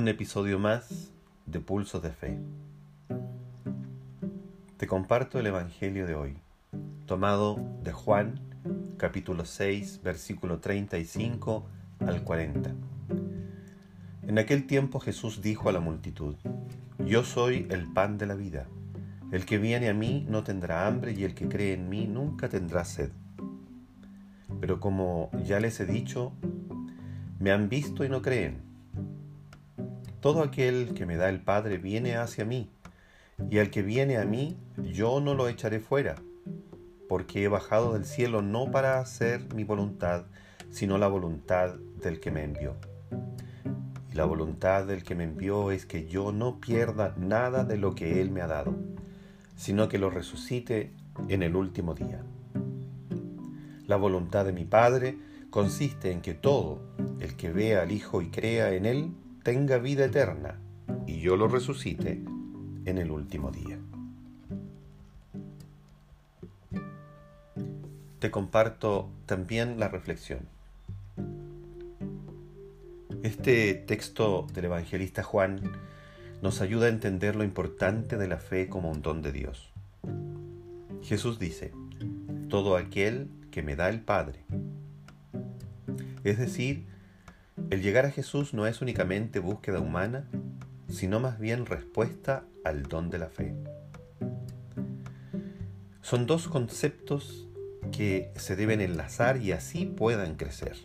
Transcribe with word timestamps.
un 0.00 0.08
episodio 0.08 0.58
más 0.58 1.12
de 1.44 1.60
Pulsos 1.60 2.02
de 2.02 2.10
Fe. 2.10 2.38
Te 4.78 4.86
comparto 4.86 5.38
el 5.38 5.46
Evangelio 5.46 6.06
de 6.06 6.14
hoy, 6.14 6.38
tomado 7.04 7.58
de 7.82 7.92
Juan, 7.92 8.40
capítulo 8.96 9.44
6, 9.44 10.00
versículo 10.02 10.58
35 10.58 11.66
al 12.06 12.24
40. 12.24 12.72
En 14.22 14.38
aquel 14.38 14.66
tiempo 14.66 15.00
Jesús 15.00 15.42
dijo 15.42 15.68
a 15.68 15.72
la 15.72 15.80
multitud, 15.80 16.34
Yo 17.04 17.22
soy 17.22 17.66
el 17.68 17.84
pan 17.92 18.16
de 18.16 18.24
la 18.24 18.36
vida. 18.36 18.68
El 19.32 19.44
que 19.44 19.58
viene 19.58 19.90
a 19.90 19.94
mí 19.94 20.24
no 20.30 20.44
tendrá 20.44 20.86
hambre 20.86 21.12
y 21.12 21.24
el 21.24 21.34
que 21.34 21.46
cree 21.46 21.74
en 21.74 21.90
mí 21.90 22.06
nunca 22.06 22.48
tendrá 22.48 22.86
sed. 22.86 23.10
Pero 24.62 24.80
como 24.80 25.30
ya 25.44 25.60
les 25.60 25.78
he 25.78 25.84
dicho, 25.84 26.32
me 27.38 27.52
han 27.52 27.68
visto 27.68 28.02
y 28.02 28.08
no 28.08 28.22
creen. 28.22 28.69
Todo 30.20 30.42
aquel 30.42 30.92
que 30.92 31.06
me 31.06 31.16
da 31.16 31.30
el 31.30 31.40
Padre 31.40 31.78
viene 31.78 32.16
hacia 32.16 32.44
mí, 32.44 32.68
y 33.50 33.58
al 33.58 33.70
que 33.70 33.80
viene 33.80 34.18
a 34.18 34.26
mí 34.26 34.58
yo 34.92 35.18
no 35.20 35.34
lo 35.34 35.48
echaré 35.48 35.80
fuera, 35.80 36.16
porque 37.08 37.42
he 37.42 37.48
bajado 37.48 37.94
del 37.94 38.04
cielo 38.04 38.42
no 38.42 38.70
para 38.70 39.00
hacer 39.00 39.54
mi 39.54 39.64
voluntad, 39.64 40.26
sino 40.70 40.98
la 40.98 41.08
voluntad 41.08 41.74
del 42.02 42.20
que 42.20 42.30
me 42.30 42.44
envió. 42.44 42.76
Y 44.12 44.14
la 44.14 44.26
voluntad 44.26 44.86
del 44.86 45.04
que 45.04 45.14
me 45.14 45.24
envió 45.24 45.70
es 45.70 45.86
que 45.86 46.06
yo 46.06 46.32
no 46.32 46.60
pierda 46.60 47.14
nada 47.16 47.64
de 47.64 47.78
lo 47.78 47.94
que 47.94 48.20
Él 48.20 48.30
me 48.30 48.42
ha 48.42 48.46
dado, 48.46 48.76
sino 49.56 49.88
que 49.88 49.96
lo 49.96 50.10
resucite 50.10 50.92
en 51.28 51.42
el 51.42 51.56
último 51.56 51.94
día. 51.94 52.22
La 53.86 53.96
voluntad 53.96 54.44
de 54.44 54.52
mi 54.52 54.66
Padre 54.66 55.16
consiste 55.48 56.12
en 56.12 56.20
que 56.20 56.34
todo 56.34 56.82
el 57.20 57.36
que 57.36 57.50
vea 57.50 57.82
al 57.82 57.90
Hijo 57.90 58.20
y 58.20 58.30
crea 58.30 58.74
en 58.74 58.84
Él 58.84 59.14
tenga 59.42 59.78
vida 59.78 60.04
eterna 60.04 60.58
y 61.06 61.20
yo 61.20 61.36
lo 61.36 61.48
resucite 61.48 62.22
en 62.84 62.98
el 62.98 63.10
último 63.10 63.50
día. 63.50 63.78
Te 68.18 68.30
comparto 68.30 69.10
también 69.26 69.80
la 69.80 69.88
reflexión. 69.88 70.40
Este 73.22 73.74
texto 73.74 74.46
del 74.52 74.66
evangelista 74.66 75.22
Juan 75.22 75.60
nos 76.42 76.60
ayuda 76.60 76.86
a 76.86 76.90
entender 76.90 77.36
lo 77.36 77.44
importante 77.44 78.16
de 78.16 78.28
la 78.28 78.38
fe 78.38 78.68
como 78.68 78.90
un 78.90 79.02
don 79.02 79.22
de 79.22 79.32
Dios. 79.32 79.72
Jesús 81.02 81.38
dice, 81.38 81.72
todo 82.48 82.76
aquel 82.76 83.28
que 83.50 83.62
me 83.62 83.76
da 83.76 83.88
el 83.88 84.00
Padre. 84.00 84.40
Es 86.24 86.38
decir, 86.38 86.86
el 87.70 87.82
llegar 87.82 88.06
a 88.06 88.10
Jesús 88.10 88.54
no 88.54 88.66
es 88.66 88.80
únicamente 88.80 89.38
búsqueda 89.38 89.80
humana, 89.80 90.28
sino 90.88 91.20
más 91.20 91.38
bien 91.38 91.66
respuesta 91.66 92.44
al 92.64 92.84
don 92.84 93.10
de 93.10 93.18
la 93.18 93.28
fe. 93.28 93.54
Son 96.02 96.26
dos 96.26 96.48
conceptos 96.48 97.48
que 97.92 98.32
se 98.36 98.56
deben 98.56 98.80
enlazar 98.80 99.36
y 99.36 99.52
así 99.52 99.86
puedan 99.86 100.34
crecer. 100.34 100.76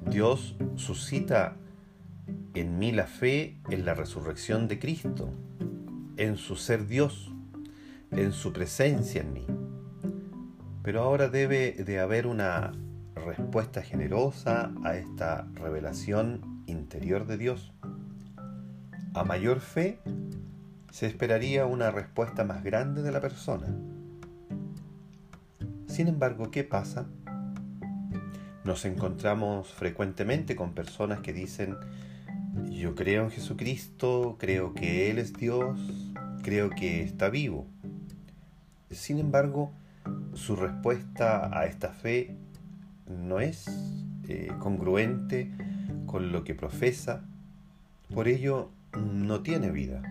Dios 0.00 0.56
suscita 0.76 1.56
en 2.54 2.78
mí 2.78 2.92
la 2.92 3.06
fe 3.06 3.58
en 3.68 3.84
la 3.84 3.94
resurrección 3.94 4.68
de 4.68 4.78
Cristo, 4.78 5.30
en 6.16 6.36
su 6.36 6.56
ser 6.56 6.86
Dios, 6.86 7.32
en 8.10 8.32
su 8.32 8.52
presencia 8.52 9.22
en 9.22 9.32
mí. 9.32 9.46
Pero 10.82 11.02
ahora 11.02 11.28
debe 11.28 11.72
de 11.72 11.98
haber 11.98 12.26
una 12.26 12.72
respuesta 13.14 13.82
generosa 13.82 14.72
a 14.84 14.96
esta 14.96 15.46
revelación 15.54 16.62
interior 16.66 17.26
de 17.26 17.38
Dios. 17.38 17.72
A 19.14 19.24
mayor 19.24 19.60
fe, 19.60 20.00
se 20.90 21.06
esperaría 21.06 21.66
una 21.66 21.90
respuesta 21.90 22.44
más 22.44 22.62
grande 22.62 23.02
de 23.02 23.12
la 23.12 23.20
persona. 23.20 23.66
Sin 25.86 26.08
embargo, 26.08 26.50
¿qué 26.50 26.64
pasa? 26.64 27.06
Nos 28.64 28.84
encontramos 28.84 29.72
frecuentemente 29.72 30.56
con 30.56 30.72
personas 30.72 31.20
que 31.20 31.32
dicen, 31.32 31.76
yo 32.70 32.94
creo 32.94 33.24
en 33.24 33.30
Jesucristo, 33.30 34.36
creo 34.38 34.74
que 34.74 35.10
Él 35.10 35.18
es 35.18 35.32
Dios, 35.32 35.78
creo 36.42 36.70
que 36.70 37.02
está 37.02 37.28
vivo. 37.28 37.66
Sin 38.90 39.18
embargo, 39.18 39.72
su 40.34 40.56
respuesta 40.56 41.56
a 41.58 41.66
esta 41.66 41.90
fe 41.90 42.36
no 43.06 43.40
es 43.40 43.66
eh, 44.28 44.50
congruente 44.58 45.50
con 46.06 46.32
lo 46.32 46.44
que 46.44 46.54
profesa, 46.54 47.24
por 48.12 48.28
ello 48.28 48.70
no 48.96 49.42
tiene 49.42 49.70
vida. 49.70 50.02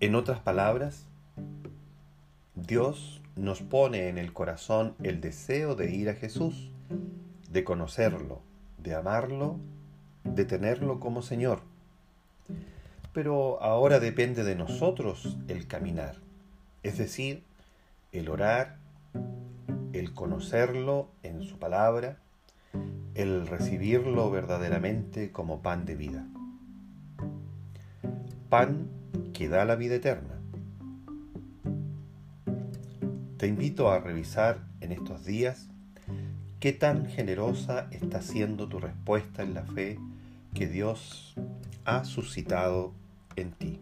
En 0.00 0.14
otras 0.14 0.40
palabras, 0.40 1.06
Dios 2.54 3.20
nos 3.36 3.60
pone 3.62 4.08
en 4.08 4.18
el 4.18 4.32
corazón 4.32 4.94
el 5.02 5.20
deseo 5.20 5.74
de 5.74 5.94
ir 5.94 6.10
a 6.10 6.14
Jesús, 6.14 6.70
de 7.50 7.64
conocerlo, 7.64 8.40
de 8.78 8.94
amarlo, 8.94 9.58
de 10.24 10.44
tenerlo 10.44 11.00
como 11.00 11.22
Señor. 11.22 11.60
Pero 13.12 13.62
ahora 13.62 14.00
depende 14.00 14.44
de 14.44 14.56
nosotros 14.56 15.36
el 15.48 15.66
caminar, 15.66 16.16
es 16.82 16.98
decir, 16.98 17.42
el 18.12 18.28
orar, 18.28 18.76
conocerlo 20.14 21.10
en 21.22 21.42
su 21.42 21.58
palabra, 21.58 22.18
el 23.14 23.46
recibirlo 23.46 24.30
verdaderamente 24.30 25.30
como 25.30 25.62
pan 25.62 25.84
de 25.84 25.96
vida. 25.96 26.26
Pan 28.48 28.88
que 29.32 29.48
da 29.48 29.64
la 29.64 29.76
vida 29.76 29.96
eterna. 29.96 30.38
Te 33.36 33.46
invito 33.46 33.90
a 33.90 33.98
revisar 33.98 34.60
en 34.80 34.92
estos 34.92 35.24
días 35.24 35.68
qué 36.60 36.72
tan 36.72 37.06
generosa 37.06 37.88
está 37.90 38.22
siendo 38.22 38.68
tu 38.68 38.78
respuesta 38.78 39.42
en 39.42 39.54
la 39.54 39.64
fe 39.64 39.98
que 40.54 40.68
Dios 40.68 41.34
ha 41.84 42.04
suscitado 42.04 42.92
en 43.34 43.50
ti. 43.52 43.80